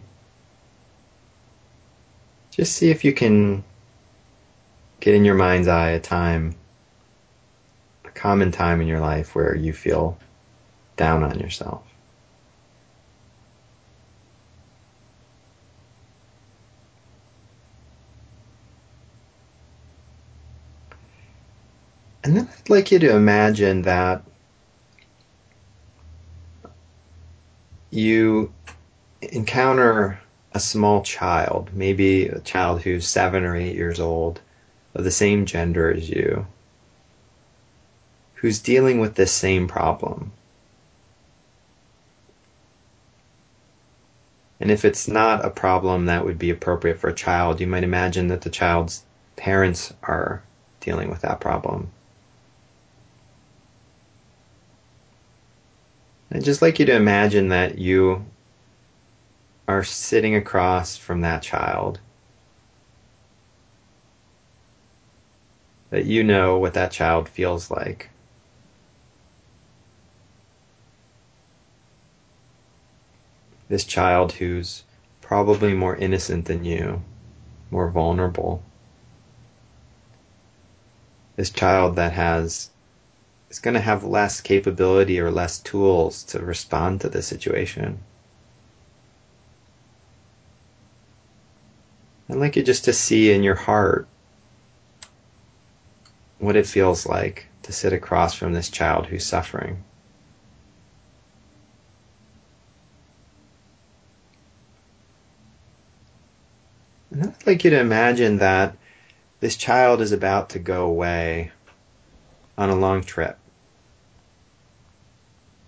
[2.51, 3.63] Just see if you can
[4.99, 6.55] get in your mind's eye a time,
[8.05, 10.17] a common time in your life where you feel
[10.95, 11.83] down on yourself.
[22.23, 24.23] And then I'd like you to imagine that
[27.95, 28.53] you
[29.21, 30.19] encounter
[30.53, 34.39] a small child, maybe a child who's seven or eight years old,
[34.93, 36.45] of the same gender as you,
[38.35, 40.31] who's dealing with this same problem.
[44.59, 47.83] And if it's not a problem that would be appropriate for a child, you might
[47.83, 49.03] imagine that the child's
[49.35, 50.41] parents are
[50.79, 51.91] dealing with that problem.
[56.31, 58.25] I'd just like you to imagine that you
[59.67, 61.99] are sitting across from that child.
[65.91, 68.09] That you know what that child feels like.
[73.67, 74.83] This child who's
[75.21, 77.01] probably more innocent than you,
[77.71, 78.61] more vulnerable.
[81.35, 82.69] This child that has
[83.49, 87.99] is going to have less capability or less tools to respond to the situation.
[92.29, 94.07] I'd like you just to see in your heart
[96.39, 99.83] what it feels like to sit across from this child who's suffering.
[107.11, 108.75] And I'd like you to imagine that
[109.39, 111.51] this child is about to go away
[112.57, 113.37] on a long trip,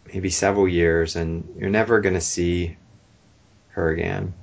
[0.05, 2.77] maybe several years, and you're never going to see
[3.69, 4.33] her again.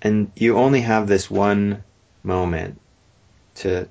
[0.00, 1.84] And you only have this one
[2.24, 2.80] moment
[3.56, 3.88] to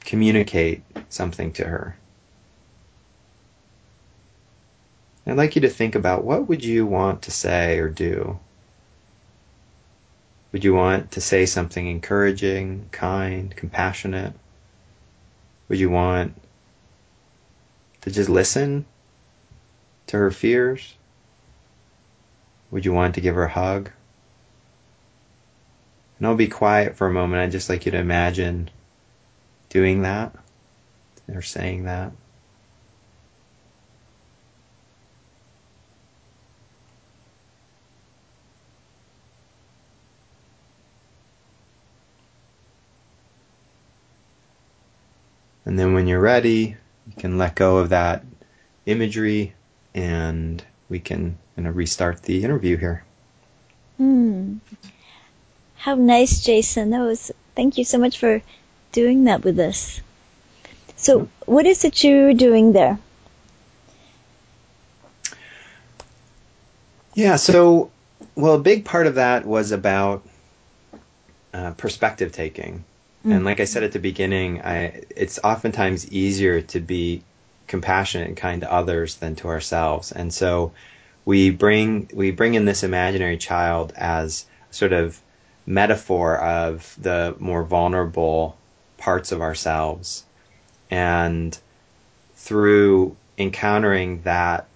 [0.00, 1.96] communicate something to her.
[5.26, 8.38] I'd like you to think about what would you want to say or do?
[10.52, 14.32] Would you want to say something encouraging, kind, compassionate?
[15.68, 16.34] Would you want
[18.00, 18.84] to just listen
[20.08, 20.94] to her fears?
[22.72, 23.90] Would you want to give her a hug?
[26.18, 27.42] And I'll be quiet for a moment.
[27.42, 28.70] I'd just like you to imagine
[29.68, 30.34] doing that
[31.32, 32.12] or saying that.
[45.70, 48.24] And then when you're ready, you can let go of that
[48.86, 49.54] imagery
[49.94, 53.04] and we can you know, restart the interview here.
[53.96, 54.56] Hmm.
[55.76, 56.90] How nice, Jason.
[56.90, 58.42] That was, thank you so much for
[58.90, 60.00] doing that with us.
[60.96, 62.98] So, what is it you're doing there?
[67.14, 67.92] Yeah, so,
[68.34, 70.26] well, a big part of that was about
[71.54, 72.84] uh, perspective taking.
[73.24, 73.36] Mm.
[73.36, 77.22] And like I said at the beginning, I, it's oftentimes easier to be
[77.66, 80.12] compassionate and kind to others than to ourselves.
[80.12, 80.72] And so
[81.24, 85.20] we bring we bring in this imaginary child as sort of
[85.66, 88.56] metaphor of the more vulnerable
[88.96, 90.24] parts of ourselves.
[90.90, 91.56] And
[92.36, 94.66] through encountering that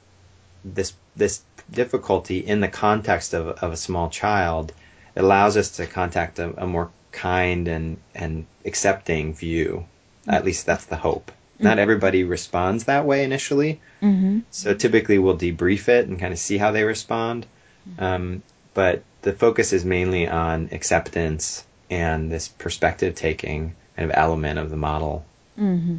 [0.64, 4.72] this this difficulty in the context of, of a small child,
[5.16, 9.86] it allows us to contact a, a more kind and and accepting view.
[10.26, 11.30] At least that's the hope.
[11.30, 11.64] Mm-hmm.
[11.64, 14.40] Not everybody responds that way initially, mm-hmm.
[14.50, 17.46] so typically we'll debrief it and kind of see how they respond.
[17.88, 18.04] Mm-hmm.
[18.04, 18.42] Um,
[18.74, 24.70] but the focus is mainly on acceptance and this perspective taking kind of element of
[24.70, 25.24] the model.
[25.58, 25.96] Mm-hmm.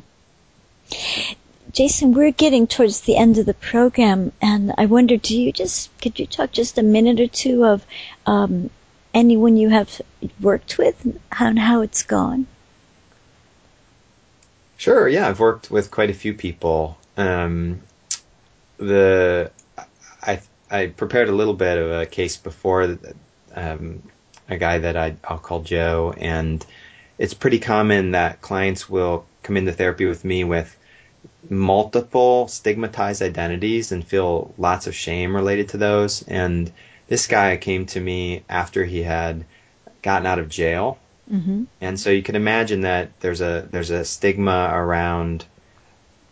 [1.71, 5.89] Jason, we're getting towards the end of the program, and I wonder, do you just
[5.99, 7.85] could you talk just a minute or two of
[8.25, 8.69] um,
[9.15, 10.01] anyone you have
[10.39, 11.03] worked with
[11.39, 12.45] and how it's gone?
[14.77, 15.07] Sure.
[15.07, 16.97] Yeah, I've worked with quite a few people.
[17.17, 17.81] Um,
[18.77, 19.51] the
[20.21, 22.97] I I prepared a little bit of a case before
[23.55, 24.03] um,
[24.49, 26.65] a guy that I, I'll call Joe, and
[27.17, 30.75] it's pretty common that clients will come into therapy with me with
[31.49, 36.23] multiple stigmatized identities and feel lots of shame related to those.
[36.27, 36.71] And
[37.07, 39.45] this guy came to me after he had
[40.01, 40.97] gotten out of jail.
[41.31, 41.63] Mm-hmm.
[41.81, 45.45] And so you can imagine that there's a there's a stigma around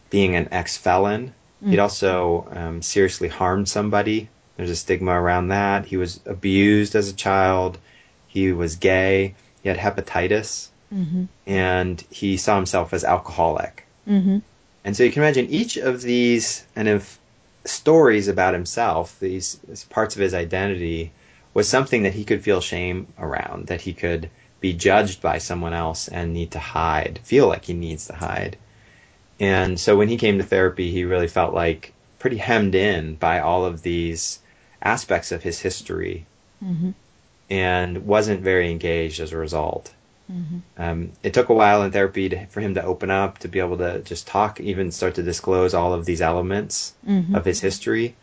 [0.09, 1.29] being an ex felon.
[1.29, 1.71] Mm-hmm.
[1.71, 4.29] He'd also um, seriously harmed somebody.
[4.57, 5.86] There's a stigma around that.
[5.86, 7.79] He was abused as a child.
[8.27, 9.33] He was gay.
[9.63, 10.67] He had hepatitis.
[10.93, 11.25] Mm-hmm.
[11.47, 13.86] And he saw himself as alcoholic.
[14.07, 14.39] Mm-hmm.
[14.86, 17.17] And so you can imagine each of these kind of
[17.65, 21.12] stories about himself, these, these parts of his identity,
[21.54, 25.73] was something that he could feel shame around, that he could be judged by someone
[25.73, 28.58] else and need to hide, feel like he needs to hide.
[29.39, 33.39] And so when he came to therapy, he really felt like pretty hemmed in by
[33.39, 34.39] all of these
[34.82, 36.26] aspects of his history
[36.63, 36.91] mm-hmm.
[37.49, 39.91] and wasn't very engaged as a result.
[40.31, 40.59] Mm-hmm.
[40.77, 43.59] Um, it took a while in therapy to, for him to open up, to be
[43.59, 47.36] able to just talk, even start to disclose all of these elements mm-hmm.
[47.36, 48.15] of his history,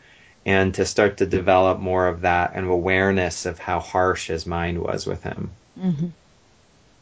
[0.46, 4.78] and to start to develop more of that and awareness of how harsh his mind
[4.80, 5.50] was with him.
[5.78, 6.06] Mm-hmm.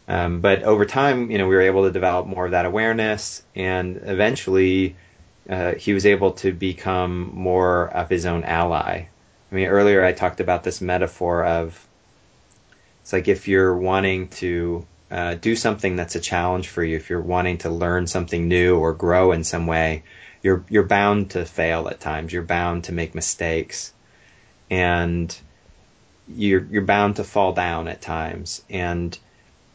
[0.09, 3.43] Um, but over time, you know, we were able to develop more of that awareness,
[3.55, 4.97] and eventually,
[5.49, 9.07] uh, he was able to become more of his own ally.
[9.51, 11.88] I mean, earlier I talked about this metaphor of
[13.09, 17.09] it's like if you're wanting to uh, do something that's a challenge for you, if
[17.09, 20.03] you're wanting to learn something new or grow in some way,
[20.43, 22.35] you're you're bound to fail at times.
[22.35, 23.95] You're bound to make mistakes,
[24.69, 25.35] and
[26.29, 28.63] you're you're bound to fall down at times.
[28.69, 29.19] And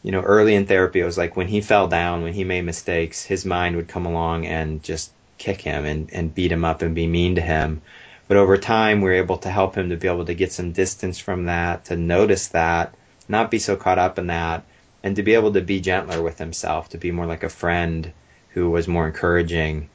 [0.04, 2.62] you know, early in therapy, it was like when he fell down, when he made
[2.62, 6.82] mistakes, his mind would come along and just kick him and, and beat him up
[6.82, 7.82] and be mean to him.
[8.28, 10.70] But over time, we were able to help him to be able to get some
[10.70, 12.94] distance from that, to notice that,
[13.28, 14.64] not be so caught up in that,
[15.02, 18.12] and to be able to be gentler with himself, to be more like a friend
[18.50, 19.88] who was more encouraging.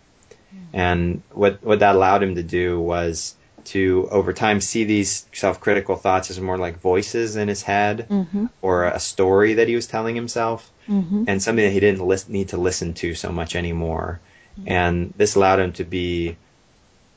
[0.73, 5.95] And what what that allowed him to do was to over time see these self-critical
[5.95, 8.45] thoughts as more like voices in his head mm-hmm.
[8.61, 11.25] or a story that he was telling himself mm-hmm.
[11.27, 14.19] and something that he didn't lis- need to listen to so much anymore.
[14.59, 14.71] Mm-hmm.
[14.71, 16.37] And this allowed him to be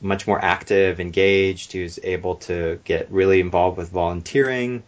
[0.00, 1.72] much more active, engaged.
[1.72, 4.82] He was able to get really involved with volunteering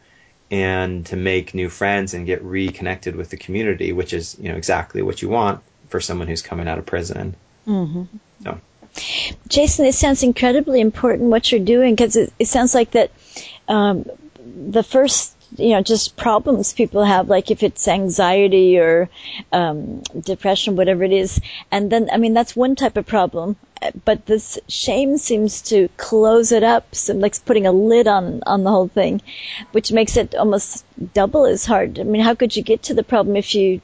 [0.50, 4.56] and to make new friends and get reconnected with the community, which is you know
[4.56, 7.34] exactly what you want for someone who's coming out of prison.
[7.66, 8.04] Mm-hmm.
[8.42, 8.60] So.
[9.48, 13.10] Jason, it sounds incredibly important what you're doing because it, it sounds like that
[13.66, 14.06] um,
[14.44, 19.08] the first you know just problems people have like if it's anxiety or
[19.52, 21.40] um, depression whatever it is.
[21.70, 23.56] And then i mean that's one type of problem.
[24.04, 28.64] But this shame seems to close it up so like putting a lid on on
[28.64, 29.22] the whole thing
[29.72, 31.98] which makes it almost double as hard.
[31.98, 33.80] I mean how could you get to the problem if you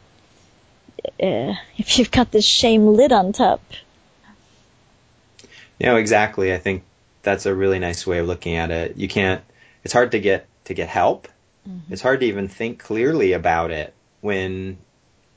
[1.22, 3.60] uh, if you've got this shame lid on top?
[5.80, 6.52] Know exactly.
[6.52, 6.82] I think
[7.22, 8.96] that's a really nice way of looking at it.
[8.96, 9.42] You can't
[9.84, 11.28] it's hard to get to get help
[11.68, 11.92] Mm-hmm.
[11.92, 14.78] It's hard to even think clearly about it when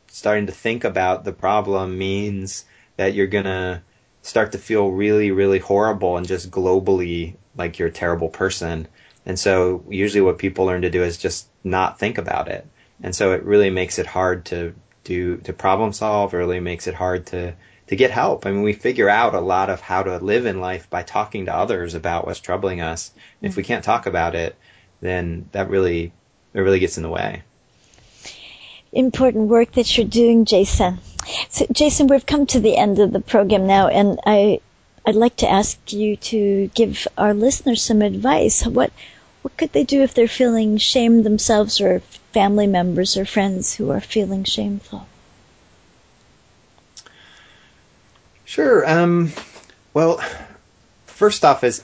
[0.07, 2.65] starting to think about the problem means
[2.97, 3.82] that you're going to
[4.21, 8.88] start to feel really, really horrible and just globally like you're a terrible person.
[9.26, 12.67] And so usually what people learn to do is just not think about it.
[13.01, 16.93] And so it really makes it hard to do, to problem solve, really makes it
[16.93, 17.55] hard to,
[17.88, 18.45] to get help.
[18.45, 21.45] I mean, we figure out a lot of how to live in life by talking
[21.45, 23.09] to others about what's troubling us.
[23.09, 23.47] Mm-hmm.
[23.47, 24.55] If we can't talk about it,
[25.04, 26.12] then that really
[26.54, 27.43] it really gets in the way.
[28.91, 30.99] Important work that you're doing, Jason.
[31.49, 34.60] So, Jason, we've come to the end of the program now, and I
[35.06, 38.66] I'd like to ask you to give our listeners some advice.
[38.66, 38.91] What
[39.41, 41.99] what could they do if they're feeling shame themselves, or
[42.32, 45.06] family members or friends who are feeling shameful?
[48.45, 48.88] Sure.
[48.88, 49.32] Um,
[49.93, 50.22] well,
[51.08, 51.84] first off is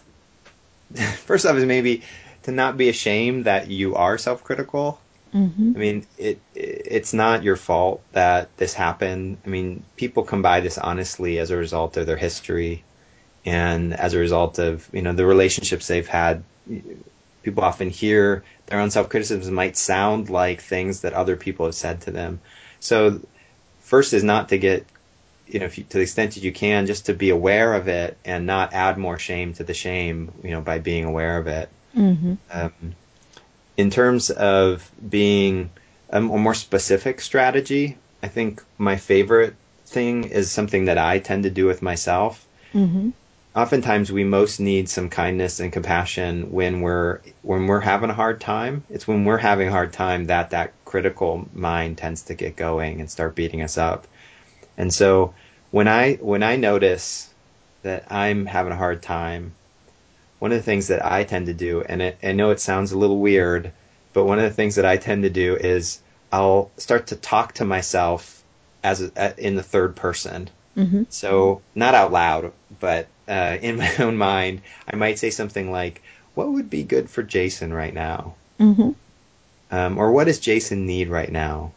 [1.25, 2.03] first off is maybe
[2.49, 4.99] to not be ashamed that you are self-critical.
[5.33, 5.73] Mm-hmm.
[5.75, 9.37] I mean, it it's not your fault that this happened.
[9.45, 12.83] I mean, people come by this honestly as a result of their history,
[13.45, 16.43] and as a result of you know the relationships they've had.
[17.41, 22.01] People often hear their own self-criticism might sound like things that other people have said
[22.01, 22.41] to them.
[22.81, 23.21] So,
[23.79, 24.85] first is not to get
[25.49, 28.17] you know, you, to the extent that you can, just to be aware of it
[28.23, 31.69] and not add more shame to the shame, you know, by being aware of it.
[31.95, 32.35] Mm-hmm.
[32.51, 32.73] Um,
[33.77, 35.69] in terms of being
[36.09, 41.49] a, more specific strategy, I think my favorite thing is something that I tend to
[41.49, 42.45] do with myself.
[42.73, 43.09] Mm-hmm.
[43.55, 48.39] Oftentimes, we most need some kindness and compassion when we're when we're having a hard
[48.39, 48.83] time.
[48.89, 52.99] It's when we're having a hard time that that critical mind tends to get going
[52.99, 54.07] and start beating us up.
[54.77, 55.33] And so,
[55.71, 57.33] when I when I notice
[57.81, 59.55] that I'm having a hard time,
[60.39, 62.91] one of the things that I tend to do, and it, I know it sounds
[62.91, 63.71] a little weird,
[64.13, 65.99] but one of the things that I tend to do is
[66.31, 68.43] I'll start to talk to myself
[68.83, 70.49] as a, in the third person.
[70.77, 71.03] Mm-hmm.
[71.09, 74.61] So not out loud, but uh, in my own mind,
[74.91, 76.01] I might say something like,
[76.35, 78.91] "What would be good for Jason right now?" Mm-hmm.
[79.71, 81.73] Um, or what does Jason need right now?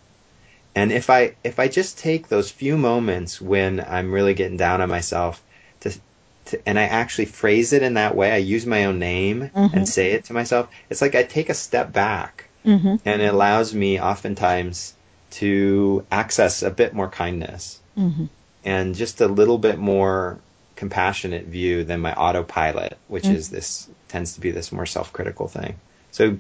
[0.75, 4.81] And if I if I just take those few moments when I'm really getting down
[4.81, 5.43] on myself
[6.47, 8.33] to and I actually phrase it in that way.
[8.33, 9.77] I use my own name mm-hmm.
[9.77, 10.69] and say it to myself.
[10.91, 12.97] It's like I take a step back, mm-hmm.
[13.05, 14.95] and it allows me oftentimes
[15.33, 18.27] to access a bit more kindness mm-hmm.
[18.65, 20.39] and just a little bit more
[20.77, 23.57] compassionate view than my autopilot, which is mm-hmm.
[23.57, 25.77] this tends to be this more self-critical thing.
[26.11, 26.39] So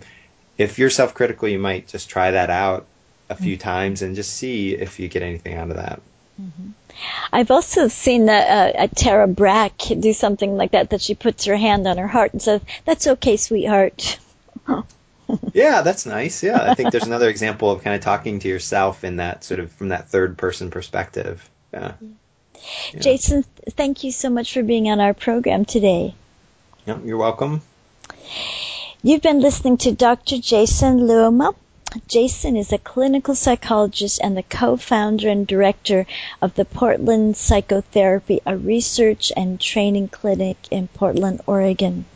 [0.59, 2.87] if you're self-critical, you might just try that out
[3.31, 3.63] a few mm-hmm.
[3.63, 6.03] times and just see if you get anything out of that.
[6.43, 6.71] Mm-hmm.
[7.33, 11.57] I've also seen a, a, Tara Brach do something like that, that she puts her
[11.57, 14.19] hand on her heart and says, that's okay, sweetheart.
[15.53, 16.43] yeah, that's nice.
[16.43, 19.61] Yeah, I think there's another example of kind of talking to yourself in that sort
[19.61, 21.49] of from that third person perspective.
[21.73, 21.95] Yeah.
[22.93, 23.01] yeah.
[23.01, 26.15] Jason, thank you so much for being on our program today.
[26.87, 27.63] Yeah, you're welcome.
[29.03, 30.39] You've been listening to Dr.
[30.39, 31.55] Jason Luoma.
[32.09, 36.07] Jason is a clinical psychologist and the co-founder and director
[36.41, 42.07] of the Portland Psychotherapy, a research and training clinic in Portland, Oregon.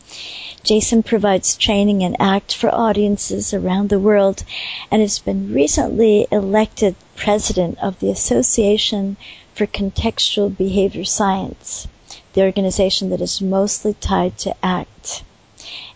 [0.62, 4.44] Jason provides training and ACT for audiences around the world
[4.90, 9.18] and has been recently elected president of the Association
[9.54, 11.86] for Contextual Behavior Science,
[12.32, 15.22] the organization that is mostly tied to ACT.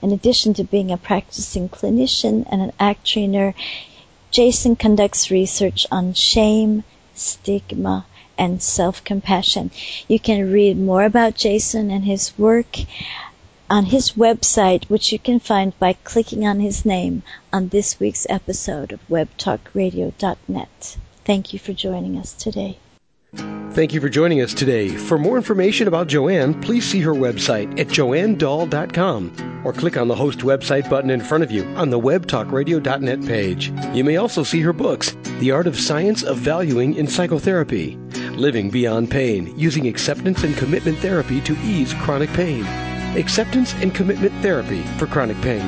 [0.03, 3.55] In addition to being a practicing clinician and an ACT trainer,
[4.31, 8.07] Jason conducts research on shame, stigma,
[8.39, 9.71] and self-compassion.
[10.09, 12.79] You can read more about Jason and his work
[13.69, 18.27] on his website, which you can find by clicking on his name on this week's
[18.29, 20.97] episode of WebTalkRadio.net.
[21.25, 22.79] Thank you for joining us today.
[23.33, 24.89] Thank you for joining us today.
[24.89, 30.15] For more information about Joanne, please see her website at joannedahl.com or click on the
[30.15, 33.73] host website button in front of you on the webtalkradio.net page.
[33.95, 37.97] You may also see her books, The Art of Science of Valuing in Psychotherapy,
[38.33, 42.65] Living Beyond Pain, Using Acceptance and Commitment Therapy to Ease Chronic Pain,
[43.17, 45.61] Acceptance and Commitment Therapy for Chronic Pain,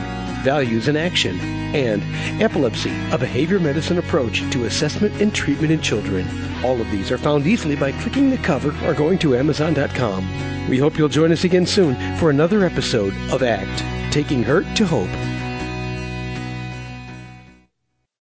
[0.42, 1.38] Values in Action,
[1.74, 2.02] and
[2.42, 6.26] Epilepsy, a behavior medicine approach to assessment and treatment in children.
[6.64, 10.68] All of these are found easily by clicking the cover or going to Amazon.com.
[10.68, 14.86] We hope you'll join us again soon for another episode of ACT Taking Hurt to
[14.86, 15.08] Hope.